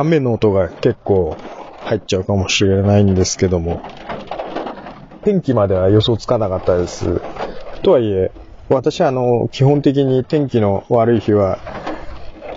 [0.00, 1.36] 雨の音が結構
[1.84, 3.80] 入っちゃうかもしれないんですけども、
[5.24, 7.20] 天気までは予想つかなかったです。
[7.82, 8.30] とはいえ、
[8.68, 11.58] 私はあの、基本的に天気の悪い日は、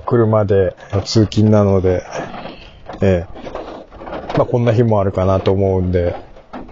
[0.05, 0.75] 車で
[1.05, 2.04] 通勤なので、
[3.01, 3.27] ええ、
[4.36, 6.15] まあこんな日もあるかなと思うんで、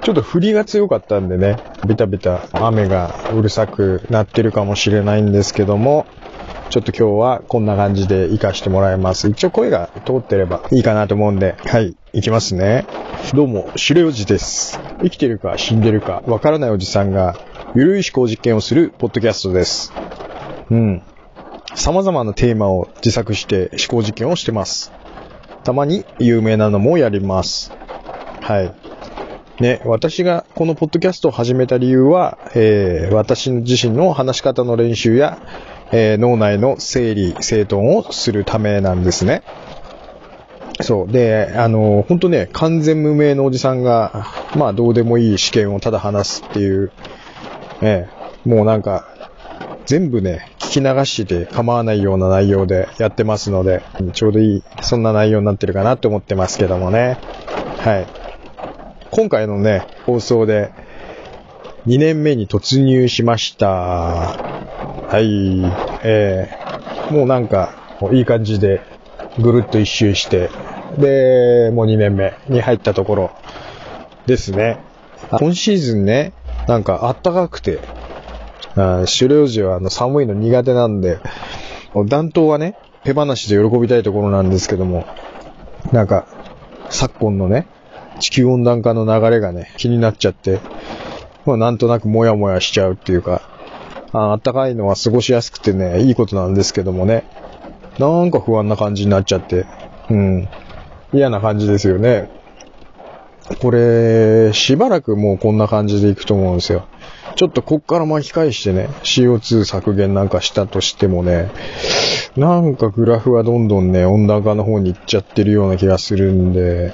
[0.02, 6.06] ちょっと降りが強かったんでね、ビタビタ雨がうるさくなってるかもしれないんですけども、
[6.70, 9.28] ちょっと今日はこんな感じで活かしてもらいます。
[9.28, 12.86] 一応声が通ってればいいかなと思うんで、はい、行きますね。
[13.34, 14.80] どうも、白おじです。
[15.02, 17.40] 生きてるか死んでるかわからないおじさんが、
[17.76, 19.92] ゆるい思考実験をするポッドキャストです。
[20.70, 21.02] うん。
[21.74, 24.92] 様々なテーマを自作して思考実験をしてます。
[25.64, 27.72] たまに有名なのもやります。
[28.42, 28.72] はい。
[29.60, 35.40] ね、私がこのポッドキャストを始めた理由は、えー、私自身の話し方の練習や、
[35.92, 39.44] えー、脳内の整理、整頓をするためなんですね。
[40.82, 41.12] そう。
[41.12, 46.92] で、あの、本当ね、完全無名のおじさんが、まあ、どうでもいい試験をただ話すっていう、
[47.82, 48.08] え
[48.46, 49.06] え、もうなんか、
[49.86, 53.82] 全部ね、聞き流して構わないような内容でやってますので、
[54.14, 57.18] ちょうどいい、そんな内容になってるかなって思ってますけどもね。
[57.80, 58.08] はい。
[59.12, 60.72] 今回のね、放送で、
[61.88, 64.49] 2年目に突入しました。
[65.10, 65.64] はい、
[66.04, 67.74] えー、もうなんか、
[68.12, 68.84] いい感じで、
[69.40, 70.52] ぐるっと一周して、
[71.00, 73.32] で、もう2年目に入ったところ
[74.28, 74.78] ですね。
[75.32, 76.34] 今シーズンね、
[76.68, 77.80] なんかあったかくて、
[78.76, 81.18] あ狩猟時はあの寒いの苦手なんで、
[82.06, 85.08] 暖冬はね、手放しで喜びたいところなんですけども、
[85.92, 86.28] なんか、
[86.92, 87.66] 昨今のね、
[88.20, 90.60] 地球温暖化の流れがね、気になっちゃって、
[91.48, 93.42] まあなんとなくモヤモヤしちゃうっていうか、
[94.12, 97.24] あったかいのは過ごしやすくてね、いいことなんですけどもね。
[98.00, 99.66] なんか不安な感じになっちゃって。
[100.10, 100.50] うん。
[101.14, 102.30] 嫌な感じですよね。
[103.62, 106.86] これ、しばらくもうこんな感じでいくと思うんですよ。
[107.36, 111.50] ちょっとこっから巻き返してね、CO2 削減なんかしたとしてもね、
[112.36, 116.94] なんかグラフはどんどんね、温暖化の方に行っちゃってるような気がするんで、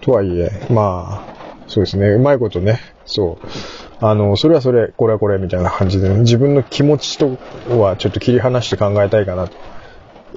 [0.00, 1.34] とはいえ、まあ、
[1.66, 3.46] そうですね、うまいことね、そう。
[4.00, 7.38] あの、それはそれ、これはこれ、みたいな感じで、ね、自分の気持ちと
[7.78, 9.56] はちょっと切り離して考えたいかなと。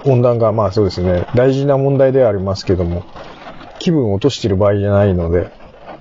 [0.06, 3.04] 温暖化、まあそうですね、大事な問題ではありますけども、
[3.80, 5.52] 気分を落としてる場合じゃないので、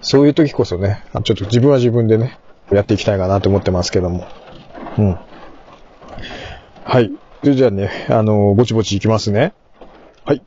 [0.01, 2.39] そういう時こそね、ちょっと自分は自分でね、
[2.71, 4.27] やっていきたいかなと思ってますけども。
[4.99, 5.19] うん。
[6.85, 7.11] はい。
[7.43, 9.53] それじゃあね、あの、ぼちぼちいきますね。
[10.25, 10.43] はい。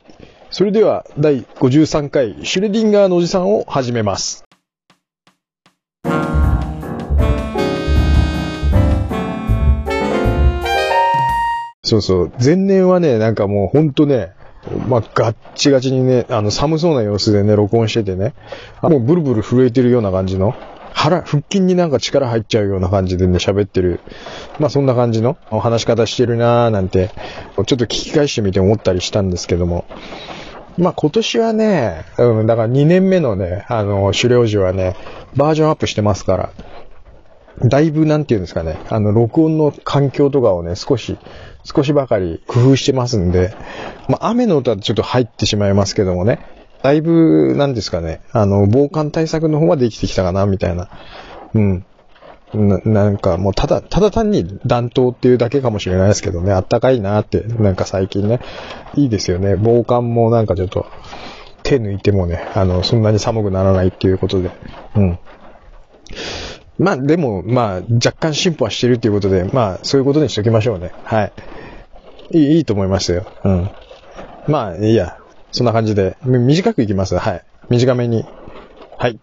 [0.50, 4.44] それでは、第53回、シュレディンガーのおじさんを始めます。
[11.92, 12.32] そうそう。
[12.42, 14.32] 前年はね、なんかもうほんとね、
[14.88, 18.32] まあ、ガッチガチにね、あの、寒そうな様子でね、録音しててね、
[18.80, 20.54] もうブルブル震えてるような感じの、
[20.94, 24.00] 腹、腹筋になんか力入っちゃうような感じでね、喋ってる。
[24.58, 27.10] まあ、そんな感じの話し方してるなーなんて、
[27.56, 29.84] ちょっと聞き返してみて思ったりしたんですけども。
[30.78, 34.96] まあ、今年はね、うん、だから2年目のね、あの、狩猟時はね、
[35.36, 36.52] バージョンアップしてますから、
[37.64, 41.16] だいぶなんていうんですかね、あの、録音の環境とかをね、少し、
[41.64, 43.54] 少しばかり工夫してますんで、
[44.08, 46.40] まあ、雨の音はちょっと入ってしまいますけどもね、
[46.82, 50.88] だいぶ、なんですかね、あの、防寒対策の方はできてきたかな、みたいな。
[51.54, 51.86] うん。
[52.54, 58.40] な、なんかもうただ、ただ単に暖冬っていうだけかもしれないですけどね、あったかいなって、なんか最近ね、
[58.94, 59.56] いいですよね。
[59.56, 60.86] 防寒もなんかちょっと、
[61.62, 64.50] 手抜いてもね、あの、そんなに寒くならないっていうことで、
[64.96, 65.18] うん。
[66.78, 70.92] まあでも、まあ若干進歩はしてるっていうことで、まあそういうことにしときましょうね。
[71.04, 71.32] はい。
[72.30, 73.26] いい、いいと思いますよ。
[73.44, 73.70] うん。
[74.48, 75.18] まあいいや。
[75.54, 77.18] そんな感じで、短くいきます。
[77.18, 77.44] はい。
[77.68, 78.24] 短めに。
[78.98, 79.20] はい。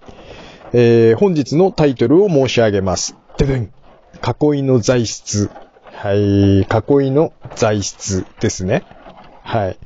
[0.73, 3.15] えー、本日のタイトルを申し上げます。
[3.39, 3.63] ででん。
[3.63, 5.49] 囲いの材質。
[5.91, 6.59] はい。
[6.59, 8.83] 囲いの材質ですね。
[9.41, 9.77] はい。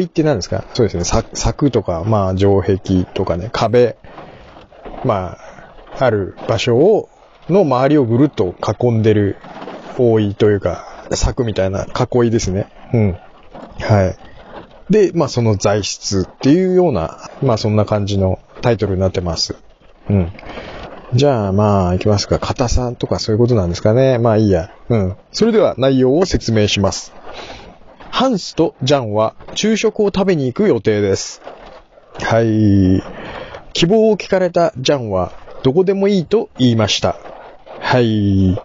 [0.00, 0.64] 囲いって何ですか？
[0.74, 1.22] そうですね。
[1.32, 3.96] 柵とか、まあ、城壁とかね、壁。
[5.04, 5.38] まあ、
[5.98, 7.08] ある場所を、
[7.48, 9.36] の周りをぐるっと囲んでる
[9.98, 12.66] 覆いというか、柵みたいな囲いですね。
[12.92, 13.16] うん。
[13.80, 14.28] はい。
[14.90, 19.56] で、まあその材質っていうような、まあそんな感じのタイトルになってます。
[20.08, 20.32] うん。
[21.14, 22.38] じゃあまあ行きますか。
[22.38, 24.18] 硬さとかそういうことなんですかね。
[24.18, 24.70] まあいいや。
[24.88, 25.16] うん。
[25.32, 27.12] それでは内容を説明します。
[28.10, 31.40] ハンスとジャンは昼食を食べに行く予定です。
[32.20, 33.02] はい。
[33.72, 35.32] 希望を聞かれたジャンは
[35.62, 37.16] どこでもいいと言いました。
[37.80, 38.60] はい。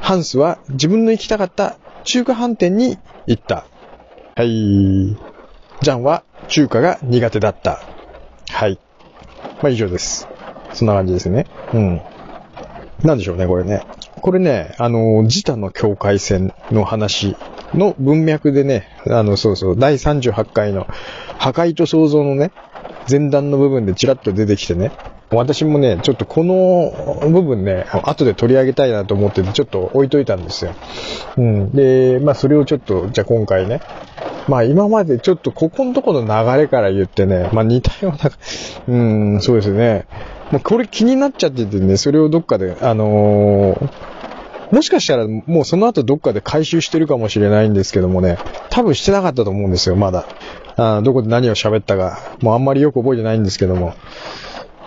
[0.00, 3.66] ハンスは自分の行きたかった中華飯店に行った。
[4.34, 5.16] はい。
[5.80, 7.80] ジャンは中華が苦手だった。
[8.50, 8.78] はい。
[9.62, 10.28] まあ以上です。
[10.72, 11.46] そんな感じですね。
[11.74, 12.00] うん。
[13.02, 13.82] なんでしょうね、これね。
[14.20, 17.36] これね、あの、自他の境界線の話
[17.74, 20.86] の文脈でね、あの、そうそう、第38回の
[21.38, 22.50] 破壊と創造のね、
[23.08, 24.92] 前段の部分でチラッと出てきてね、
[25.30, 30.72] 私もね、ちょっとこの部分ね、後で取り上げたいなと思ってて、ちょっと置いといたんですよ。
[31.36, 31.70] うん。
[31.70, 33.80] で、まあそれをちょっと、じゃあ今回ね、
[34.48, 38.30] まあ今までちょっとここのとこの流れから言ってね、まあ似たような、
[38.88, 38.96] う
[39.36, 40.06] ん、そうですね。
[40.50, 48.38] もうこれ気になっちゃっててね、それをどっかで、あのー、もしかしたらもうその後どっかで回収してるかもしれないんですけどもね、
[48.70, 50.24] 多分してなかったと思うんですよ、まだ。
[50.76, 53.94] あどこで何を喋ったか、もうあんまりよく覚えてないんですけども。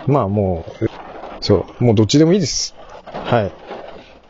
[0.06, 0.86] まあもう、
[1.40, 2.74] そう、もうどっちでもいいです。
[3.24, 3.52] はい。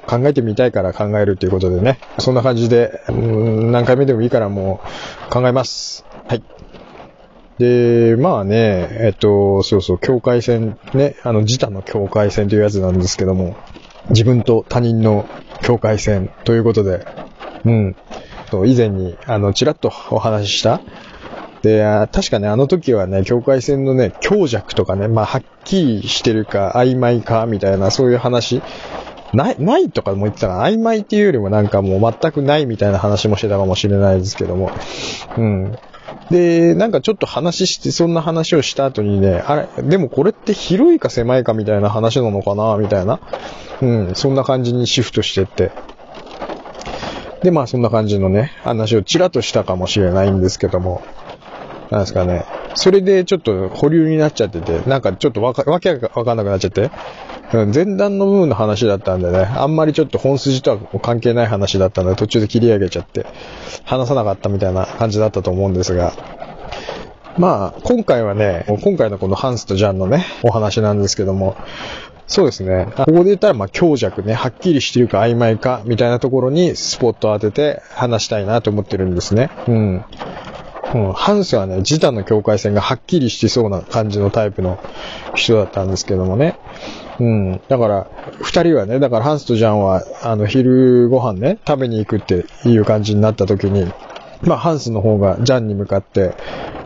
[0.06, 1.98] 考えてみたいから考えるということでね。
[2.18, 4.80] そんな感じで、うん、何回目でもいいからも
[5.28, 6.04] う考えます。
[6.26, 6.42] はい。
[7.58, 13.56] で、まあね、えっと、そうそう、境界線ね、あの、自他の境界線というやつなんですけども、
[14.10, 15.28] 自分と他人の
[15.62, 17.06] 境界線ということで、
[17.64, 17.96] うん。
[18.66, 20.80] 以前に、あの、ちらっとお話しした、
[21.62, 28.62] で、確かね、あの時はね、境界線のね、強弱とかね、まあ、はっきりしてるか、曖昧か、みたいな、そういう話、
[29.32, 34.72] ない、ないとかも言ってたら、曖昧っていうよりもなんかもう全くないみたいな話もしてたかもしれないですけども、
[35.36, 35.78] うん。
[36.30, 43.20] で、なんかちょっと話して、そんな話をした後にね、あれ、でもこれって広いか狭いかみたいな話なのかな、みたいな。
[43.80, 45.70] うん、そんな感じにシフトしてって。
[47.42, 51.02] で、まあそんな感じのね、話をちらっとしたかもしれないんですけども、
[51.92, 52.46] なんですかね。
[52.74, 56.90] それでちょっと保留になっちゃってて、なんかちょっとわか、わけわかんなくなっちゃって、
[57.52, 63.26] うん、前段の部分の話だったんでね、あんまりちょっと本筋とは関係ない話だったので途中で切り上げちゃって、
[63.84, 66.14] 話さなかったみたいな感じだったと思うんですが、
[67.36, 71.56] まあ、今回はね、今回のこのハンスとジャンのね、お話なんですけども、
[72.26, 72.86] そうですね。
[72.96, 79.50] ここで言ったら、まあ、強弱ね、はっきりしてるか曖昧か、みたいなところにスポットを当てて話したいなと思ってるんですね。
[79.68, 80.04] うん。
[80.94, 84.78] うん、ハンスはね、自他の境界線がはっきりしてそうな感じのタイプの
[85.34, 86.56] 人だったんですけどもね。
[87.18, 87.60] うん。
[87.68, 88.06] だから、
[88.42, 93.90] 二人はね、だからハンスとジャンは、あの、昼ご飯ね、食べに行くっていう感じになった時に、
[94.42, 96.34] まあ、ハンスの方がジャンに向かって、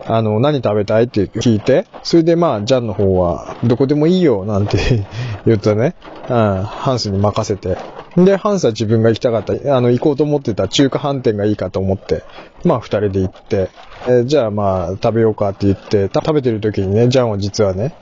[0.05, 5.05] あの、何食べたいって聞いて、それでまあ、ジャンの方は、どこでもいいよ、なんて
[5.45, 5.95] 言ったね、
[6.29, 7.77] うん、ハンスに任せて。
[8.17, 12.23] で、ハンスは自分が行きたかった、あの、行こうと思ってた中華飯店がいいかと思って、
[12.65, 13.69] まあ、二人で行って、
[14.07, 17.93] えー、じゃあまあ、食べようかって言って、食べてる時にね、ジャンは実はね、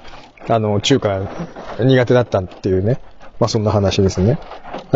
[0.47, 1.19] あの、中華
[1.79, 3.01] 苦手だったっていうね、
[3.39, 4.39] まあそんな話ですね。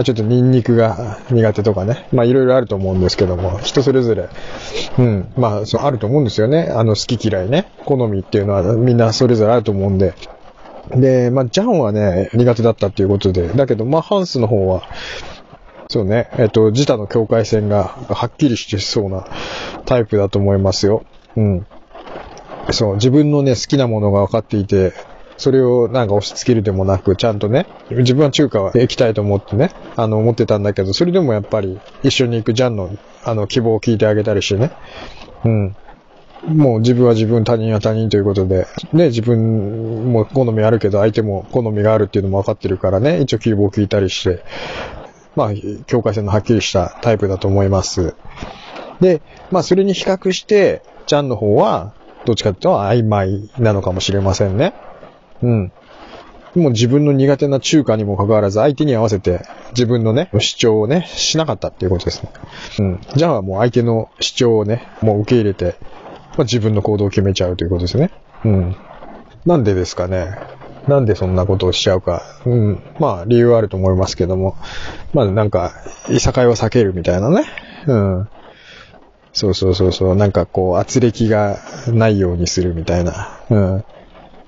[0.03, 2.07] ちょっとニンニクが苦手とかね。
[2.13, 4.29] まあいろいろあると思うんですけども、人それぞれ、
[4.97, 6.71] うん、まあそうあると思うんですよね。
[6.73, 7.69] あの好き嫌いね。
[7.85, 10.13] 好みっていうのはみんなそれぞれあると思うんで。
[10.87, 14.83] で、まあジャンはね、苦手だったっていうことで、だけどまあハンスの方は、
[15.89, 19.25] そうね、えっと、自他の境界線がはっきりしてそうな
[19.85, 21.03] タイプだと思いますよ。
[21.35, 21.65] うん。
[22.71, 24.93] そう、自分のね、好きなものが分かっていて、
[25.37, 32.91] それをなんか押し付けるでもなく、ちゃんとね、自分は中華は行きたいと思ってね、あの、思ってたんだけど、それでもやっぱり一緒に行くジャンの、
[33.23, 34.71] あの、希望を聞いてあげたりしてね。
[35.45, 35.75] うん。
[36.47, 44.43] もう自分は自分、他人は他人ということで、ね、自分も好みあるけど、相手も好みがあるっていうのも分かってるからね、一応希望を聞いたりして、
[45.35, 45.49] まあ、
[45.85, 48.15] 境界線のはっきりしたタイプだと思います。
[48.99, 51.93] で、まあ、それに比較して、ジャンの方は、
[52.25, 54.73] どっちかというと曖昧なのかもしれませんね。
[55.41, 55.71] うん。
[56.55, 59.41] もう自分の苦手な中華にもかかわらず相手に合わせて
[59.71, 62.31] 自分のね、主張をね、しなかったっていうことですね。
[62.79, 62.99] うん。
[63.15, 65.75] じゃあもう相手の主張をね、もう受け入れて、
[66.39, 68.11] まあ、自分の行動を決めちゃうということですね。
[68.45, 68.75] うん。
[69.45, 70.37] なんでですかね。
[70.87, 72.23] なんでそんなことをしちゃうか。
[72.45, 72.81] うん。
[72.97, 74.55] まあ理由はあると思いますけども。
[75.11, 75.73] まあなんか、
[76.07, 77.43] いさかいを避けるみたいなね。
[77.87, 78.29] うん。
[79.33, 80.15] そうそうそうそう。
[80.15, 81.57] なんかこう、圧力が
[81.89, 83.41] ないようにするみたいな。
[83.49, 83.83] うん。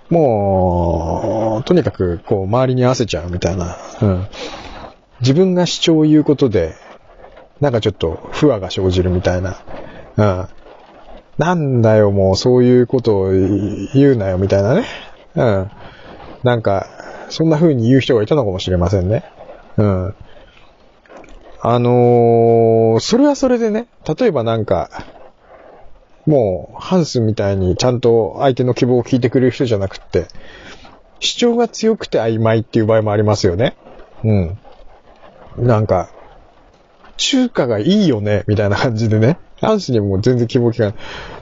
[0.09, 3.75] もう、とにかく、こう、周りに合わせちゃうみたいな。
[4.01, 4.27] うん。
[5.19, 6.73] 自分が主張を言うことで、
[7.59, 9.57] なんかちょっと不和が生じるみたいな。
[10.15, 10.47] うん。
[11.41, 14.85] なんだよ、もう、そういうことを言うなよ、みたいなね。
[15.33, 15.71] うん。
[16.43, 16.85] なんか、
[17.29, 19.23] そんな風に言う人がいたのかもしれませんね。
[19.75, 20.15] うん。
[21.63, 23.87] あのー、それはそれでね、
[24.19, 24.91] 例えばなんか、
[26.27, 30.27] もう、ハンスみたいにちゃんと相手の希望を聞いてくれる人じゃなくって、
[31.19, 33.75] 主張が強くて曖昧っていう場合もありますよね。
[34.23, 34.59] うん。
[35.57, 36.11] なんか、
[37.21, 39.37] 中華がいいよね、みたいな感じでね。
[39.61, 40.93] ハンスにも全然希望聞かない。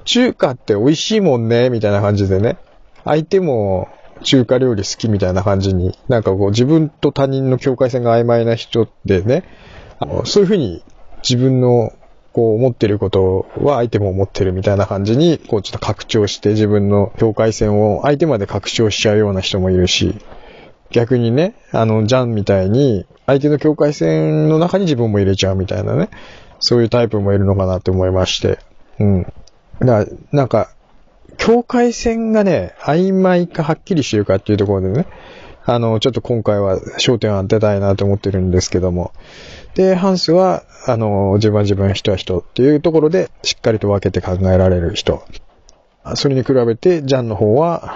[0.04, 2.58] 中華って美味しいもんね、みたいな感じでね。
[3.06, 3.88] 相手も
[4.24, 9.46] 中華料理好きみたいな感じに、なんかこう自分と他人の境界線が曖昧な人でね、
[10.00, 10.84] あのそういうふうに
[11.24, 11.94] 自分の
[12.34, 20.18] こう思ってることは相手も思ってるみたいな感じに、こうちょっと拡張して自分の境界線を相手まで拡張しちゃうような人もいるし、
[20.92, 26.10] 逆にね、あの、ジャンみたいに相手の境界線の中に自分も入れちゃうみたいなね、
[26.60, 28.60] そういうタイプもいるのかなって思いまして、
[29.00, 29.34] うん。
[29.80, 30.72] だなんか、
[31.38, 35.06] 境界線がね、曖昧かはっきりしてるかっていうところでね、
[35.66, 39.14] あの、ちょっと今回は焦点を当てたいなと思ってるんですけども、
[39.76, 45.24] で、ハンスは、あの、自分は自分、人は人っていうところで、しっかりと分けて考えられる人。
[46.16, 47.96] それに比べて、ジャンの方は、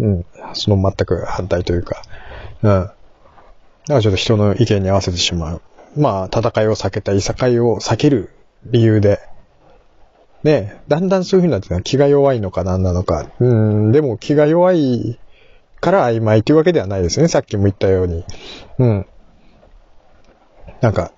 [0.00, 2.02] うん、その全く反対というか、
[2.62, 2.70] うん。
[2.70, 2.94] だか
[3.86, 5.62] らちょっと人の意見に合わせてしまう。
[5.96, 8.30] まあ、戦いを避けたいさかいを避ける
[8.64, 9.20] 理由で、
[10.42, 13.30] ね、だんだんそういう風になって気が弱いのか何なのか。
[13.40, 15.18] うん、でも気が弱い
[15.80, 17.28] から曖昧というわけではないですね。
[17.28, 18.24] さっきも言ったように。
[18.78, 19.06] うん。
[20.80, 21.12] なんか、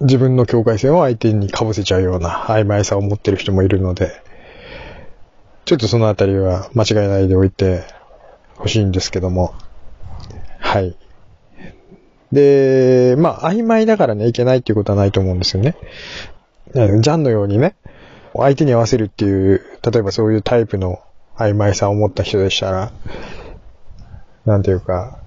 [0.00, 4.10] 自分の境界線を相手に被せちゃうような曖昧さを持ってる人もいるので、
[5.64, 7.82] ちょっとそのあたりは間違いないでおいて
[8.56, 9.54] ほしいんですけども。
[10.76, 10.94] はい。
[12.32, 15.74] で、まあ、曖昧だからね、いけないっていうことはないと思うんですよね。
[16.74, 17.76] ジャンのようにね、
[18.34, 21.00] 相手に合わせるっていう、例えばそういうタイプの
[21.38, 22.92] 曖昧さを持った人でしたら、
[24.44, 25.18] なんていうか、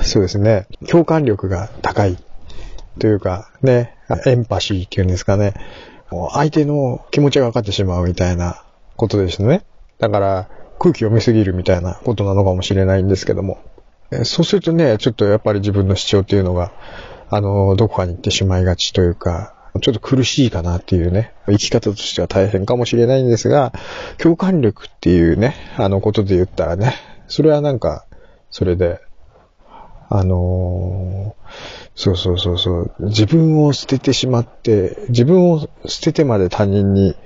[0.00, 2.16] そうですね、共感力が高い
[2.98, 5.52] というか、ね、エンパシーっていうんですかね、
[6.32, 8.62] 相手の気持ちが分かってしまうみたいな
[8.96, 9.62] ことですね。
[9.98, 10.48] だから、
[10.78, 13.58] 空気読みすぎるみたいなことなのかもしれないんですけども。
[14.24, 16.72] そうするとね、ちょっとやっぱり自分の主張っていうのが、
[17.28, 23.72] あの、どこかに行ってしまいがちというか、ちょっと苦しいかなっていうね、生き方としては大変かもしれないんですが、
[24.18, 26.94] 共感力っていうね、あのことで言ったらね、
[27.28, 28.06] それはなんか、
[28.50, 29.00] それで、
[30.08, 31.46] あのー、
[31.96, 37.16] そうそうそうそう、自分を捨ててしまって、自分を捨ててまで他人に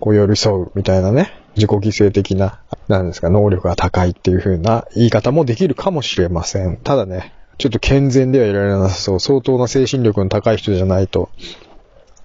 [0.00, 6.76] こう寄り添うみたいなね、自己犠牲的な、なんですか、能力が高いっていう風な言い方もできるかもしれません。
[6.78, 11.28] ただね、ちょっと健全ではいられなさそう、相当な精神力の高い人じゃないと、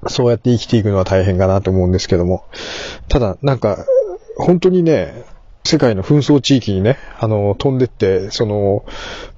[0.08, 2.46] そうやって生きていくのは大変かなと思うんですけども。
[3.10, 3.86] ただ、なんか、
[4.38, 5.24] 本当にね、
[5.66, 8.86] 世界の紛争地域にね、あの、飛んでって、その、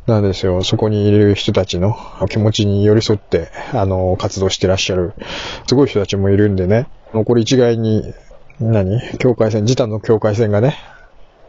[0.08, 1.96] なんですよ、そこにいる人たちの
[2.30, 5.14] 気持ちに寄り添って、あの、活動してらっしゃる、
[5.68, 8.14] すごい人たちもいるんでね、残り一概に、
[8.60, 9.02] 何？
[9.18, 10.78] 境界線、自他の境界線がね、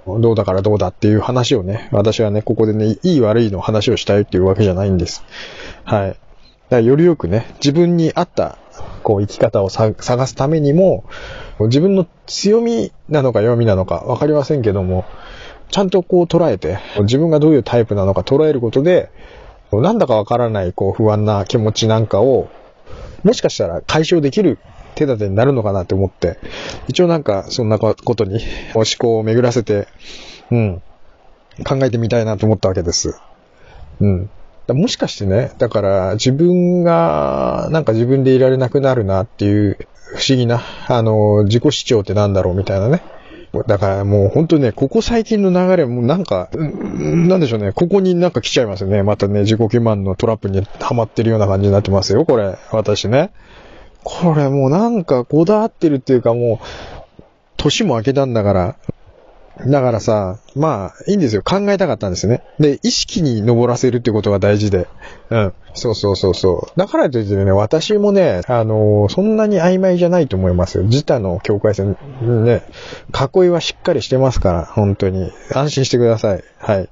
[0.07, 5.25] どうだからどうだっていう話をね、私はね、ここでね、いい悪いの話をしたいっていうわけじゃないんです。
[5.85, 6.09] はい。
[6.11, 6.19] だか
[6.71, 8.59] らよりよくね、自分に合った
[9.03, 9.95] こう生き方を探
[10.27, 11.05] すためにも、
[11.61, 15.05] 自分の強みなのか弱みなのかわかりませんけども、
[15.71, 19.11] ちゃんとこう捉えて、自分がどういうタイプなのか捉えることで、
[19.73, 22.49] なんだかわからないこう不安な気持ちなんかを、
[23.25, 24.59] もしかしたら解消できる
[24.97, 26.39] 手立てになるのかなって思って、
[26.89, 28.41] 一応なんかそんなことに
[28.75, 29.87] 思考を巡らせて、
[30.51, 30.83] うん、
[31.65, 33.15] 考えてみたいなと思ったわけです。
[34.01, 34.31] うん。
[34.69, 39.79] もしかしてね、だから自分が、なんか自分でいられなくなるなっていう
[40.17, 43.03] 不思議な、あの、自己主張ってなんだろうみたいなね。
[43.67, 49.03] だからもう本当ね、ここ最近の流れもなんか、なんでしょうね、ここになんか来ちゃいますよね。
[49.03, 52.57] またね、自己欺瞞のトラップにはまってるような感じになってますよ、これ。
[52.73, 53.31] 私ね。
[54.09, 57.23] これもうなんかこだわってるっていうかもう、
[57.57, 58.77] 年も明けたんだから、
[59.67, 61.43] だからさ、まあ、いいんですよ。
[61.43, 62.45] 考えたかったんですね。
[62.61, 64.87] で、意識に登らせるってことが大事で。
[65.31, 65.53] うん。
[65.75, 66.79] そうそうそうそう。
[66.79, 70.85] だからといってね、私もね、あのー、そんなに曖昧じゃないと思いますよ。
[70.85, 72.63] 自他の境界線、ね、
[73.13, 75.33] 囲いはしっかりしてますから、本当に。
[75.53, 76.45] 安心してください。
[76.59, 76.89] はい。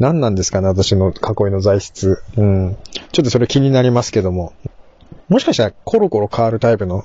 [0.00, 2.22] 何なんですかね、私の囲いの材質。
[2.36, 2.76] うん。
[3.12, 4.52] ちょっとそれ気になりますけども。
[5.28, 7.04] もしかしたらコロコロ変わるタイプの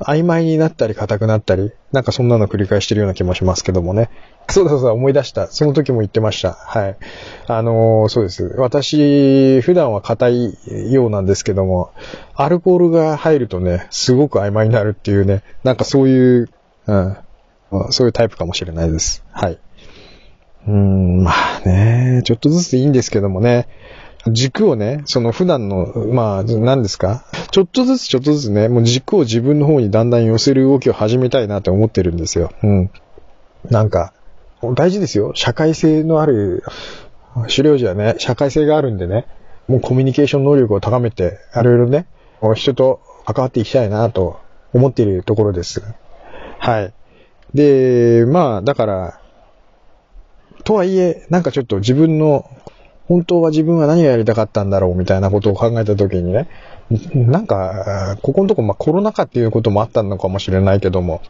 [0.00, 4.10] 曖昧になったり硬くなったり、なんかそんなの繰り返してるような気もしますけどもね。
[4.48, 5.46] そうだそうだ、思い出した。
[5.46, 6.52] その時も言ってました。
[6.52, 6.96] はい。
[7.46, 8.44] あのー、そうです。
[8.58, 11.92] 私、普段は硬いようなんですけども、
[12.34, 16.48] アルコールが入るとね、すごく曖昧になるっていうね、なんかそういう、
[16.86, 17.16] うん、
[17.90, 19.24] そういうタイプかもしれないです。
[19.30, 19.58] はい。
[20.66, 23.68] うーん、まあね、ちょっとずついいんですけどもね、
[24.28, 27.24] 軸をね、その普段の、まあ、何ですか？
[27.50, 32.52] ちょっとずつちょっとずつね、もう軸を自分の方にだんだん寄せる動きを始めたいなって思ってるんですよ。
[32.62, 32.90] うん。
[33.68, 34.12] なんか、
[34.74, 35.32] 大事ですよ。
[35.34, 36.62] 社会性のある、
[37.48, 39.26] 狩猟時はね、社会性があるんでね、
[39.66, 42.06] もうコミュニケーション能力を高めて、いろいろね、
[42.54, 44.40] 人と関わっていきたいなと
[44.72, 45.82] 思っているところです。
[46.58, 46.92] はい。
[47.54, 49.20] で、まあ、だから、
[50.64, 52.48] とはいえ、なんかちょっと自分の、
[53.12, 56.48] 本当は自分は何がやりたかったんだろうみたいなことを考えたときにね、
[57.14, 61.20] なんか、ここのとこ、まあコロナ禍っていうこともあったのかもしれないけども、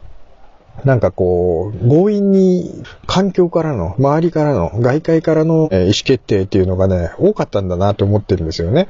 [0.85, 8.87] なんかこう、強引に環境からの、周りからの、外界からの意思決定っていうのがね、多かったんだなと思ってるんですよね。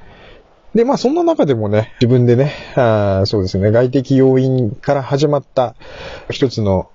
[0.76, 5.74] で、まあそんな中でもね、自分でね、あそうですね、外的要因から始まった
[6.30, 6.92] 一つの、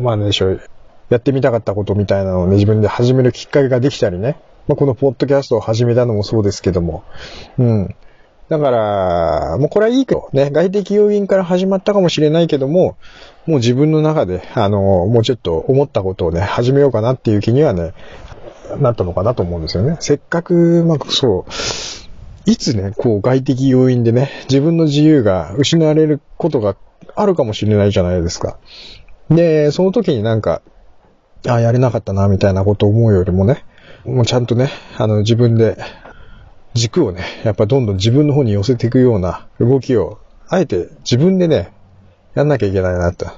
[0.00, 0.60] まあ何でしょう、
[1.08, 4.36] やってみたかったことみたいなのをね、自分で始めるきっかけができたりね、
[4.70, 7.02] まあこのポッドキャストを始めたのもそうですけども、
[7.58, 7.96] うん。
[8.48, 12.96] だから、もうこれはいいけど、ね、外的要因から始まったかもしれないけども、
[13.46, 17.94] もう自分の中で、あの、もうちょっと思ったことをね、始めようかなっていう気にはね、
[18.78, 19.96] なったのかなと思うんですよね。
[19.98, 21.50] せっかく、まあ、そう、
[22.48, 26.76] いつね、こう外的要因でね、自分の自由が失われることが
[27.16, 28.58] あるかもしれないじゃないですか。
[29.30, 30.62] で、その時になんか、
[31.48, 33.64] ああ、やれなかったな、みたいなことを思うよりもね、
[34.04, 35.76] もうちゃんとね、あの、自分で、
[36.74, 41.72] 軸をね、やっぱどんどん自分の方に寄せていくような動きを、あえて自分でね、
[42.34, 43.28] やんなきゃいけないなと、ち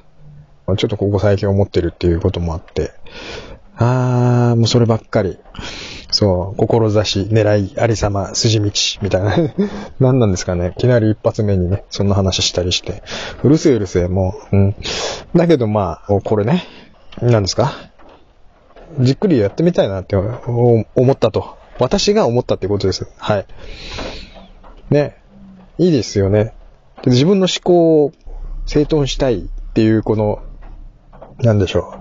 [0.69, 2.91] ょっとここ最近思ってるっていうこともあって、
[3.75, 5.37] あー、もうそればっかり。
[6.11, 9.35] そう、志、狙い、ありさま、筋道、みたいな。
[9.99, 10.73] 何なんですかね。
[10.77, 13.01] いきなり一発目にね、そんな話したりして。
[13.43, 14.55] うるせえうるせえ、もう。
[14.55, 14.75] うん。
[15.35, 16.65] だけどまあ、これね、
[17.19, 17.92] 何ですか
[18.99, 21.57] じっくりやってみたいなって思ったと。
[21.79, 23.07] 私が思ったってことです。
[23.17, 23.45] はい。
[24.89, 25.17] ね。
[25.77, 26.53] いいですよね。
[27.05, 28.11] 自分の思考を
[28.65, 30.43] 整頓したいっていう、この、
[31.39, 31.97] なんでしょう。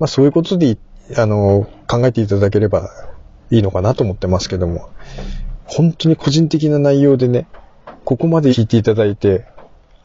[0.00, 0.78] まあそういうことで、
[1.16, 2.90] あの、考えていただければ
[3.50, 4.88] いいのかなと思ってますけども。
[5.66, 7.46] 本当に個人的な内容でね、
[8.04, 9.46] ここまで聞いていただいて、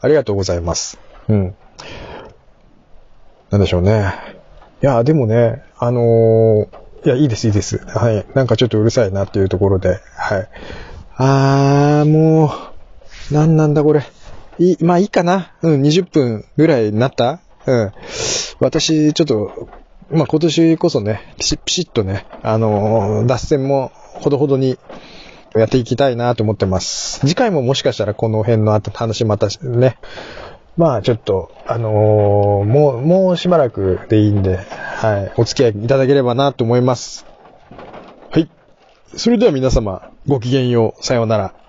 [0.00, 0.98] ありがとうございます。
[1.28, 1.54] うん。
[3.50, 4.37] なんでしょうね。
[4.82, 6.66] いや、でもね、あのー
[7.04, 7.78] いや、いいです、いいです。
[7.78, 8.26] はい。
[8.34, 10.48] なんかちょっとうるさいなっていうところで、はい。
[11.16, 12.52] あー、も
[13.30, 14.02] う、なんなんだこれ。
[14.58, 15.52] いい、まあいいかな。
[15.62, 17.92] うん、20分ぐらいになったうん。
[18.60, 19.68] 私、ちょっと、
[20.10, 24.78] まあ今年こそね、ピシッピシッとね、あのー脱線もほどほどに
[25.54, 27.20] やっていきたいなと思ってます。
[27.20, 29.98] 次回ももしかしたらこの辺の後話またね、
[30.78, 37.26] まあちょっと、あのーもう、もうしばらくでいいんで、はい、お付き合いいただければなと思います。
[38.30, 38.48] はい。
[39.16, 41.67] それでは皆様、ごきげんよう、さようなら。